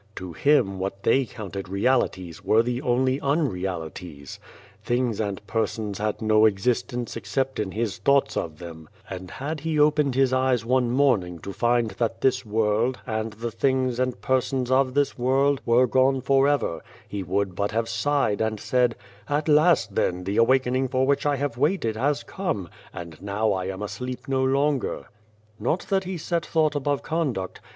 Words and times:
To 0.15 0.33
him 0.33 0.79
what 0.79 1.03
they 1.03 1.25
counted 1.27 1.69
realities, 1.69 2.43
were 2.43 2.63
the 2.63 2.81
only 2.81 3.19
unrealities. 3.21 4.39
Things 4.83 5.19
and 5.19 5.45
persons 5.45 5.99
had 5.99 6.23
no 6.23 6.45
existence 6.47 7.15
except 7.15 7.59
in 7.59 7.71
his 7.73 7.99
thoughts 7.99 8.35
of 8.35 8.57
them, 8.57 8.89
and 9.07 9.29
had 9.29 9.59
he 9.59 9.79
opened 9.79 10.15
his 10.15 10.33
eyes 10.33 10.65
one 10.65 10.89
morning 10.89 11.37
to 11.41 11.53
find 11.53 11.91
that 11.91 12.21
this 12.21 12.43
world, 12.43 12.97
and 13.05 13.33
the 13.33 13.51
things 13.51 13.99
and 13.99 14.19
persons 14.21 14.71
of 14.71 14.87
77 14.87 14.93
The 14.95 15.05
Face 15.05 15.13
Beyond 15.13 15.27
the 15.37 15.37
Door 15.37 15.51
this 15.51 15.61
world, 15.61 15.61
were 15.67 15.85
gone 15.87 16.21
for 16.21 16.47
ever, 16.47 16.83
he 17.07 17.21
would 17.21 17.53
but 17.53 17.69
have 17.69 17.87
sighed 17.87 18.41
and 18.41 18.59
said, 18.59 18.95
* 19.13 19.29
At 19.29 19.47
last, 19.47 19.93
then, 19.93 20.23
the 20.23 20.37
awakening 20.37 20.87
for 20.87 21.05
which 21.05 21.27
I 21.27 21.35
have 21.35 21.57
waited 21.59 21.95
has 21.95 22.23
come, 22.23 22.69
and 22.91 23.21
now 23.21 23.51
I 23.51 23.65
am 23.65 23.83
asleep 23.83 24.27
no 24.27 24.43
longer.'" 24.43 25.05
Not 25.59 25.81
that 25.89 26.05
he 26.05 26.17
set 26.17 26.43
thought 26.43 26.73
above 26.75 27.03
conduct. 27.03 27.61